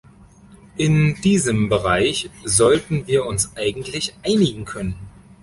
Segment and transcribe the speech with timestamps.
[0.77, 4.95] In diesem Bereich sollten wir uns eigentlich einigen können.